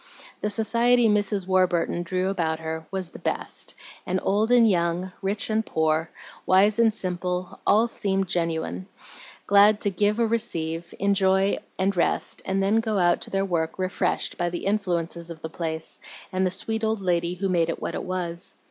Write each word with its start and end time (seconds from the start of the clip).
The 0.41 0.49
society 0.49 1.07
Mrs. 1.07 1.45
Warburton 1.45 2.01
drew 2.01 2.29
about 2.31 2.57
her 2.57 2.87
was 2.89 3.09
the 3.09 3.19
best, 3.19 3.75
and 4.03 4.19
old 4.23 4.49
and 4.49 4.67
young, 4.67 5.11
rich 5.21 5.47
and 5.51 5.63
poor, 5.63 6.09
wise 6.43 6.79
and 6.79 6.91
simple, 6.91 7.59
all 7.67 7.87
seemed 7.87 8.27
genuine, 8.27 8.87
glad 9.45 9.79
to 9.81 9.91
give 9.91 10.19
or 10.19 10.25
receive, 10.25 10.91
enjoy 10.97 11.59
and 11.77 11.95
rest, 11.95 12.41
and 12.45 12.63
then 12.63 12.79
go 12.79 12.97
out 12.97 13.21
to 13.21 13.29
their 13.29 13.45
work 13.45 13.77
refreshed 13.77 14.39
by 14.39 14.49
the 14.49 14.65
influences 14.65 15.29
of 15.29 15.43
the 15.43 15.49
place 15.49 15.99
and 16.31 16.47
the 16.47 16.49
sweet 16.49 16.83
old 16.83 17.01
lady 17.01 17.35
who 17.35 17.47
made 17.47 17.69
it 17.69 17.79
what 17.79 17.93
it 17.93 18.03
was. 18.03 18.55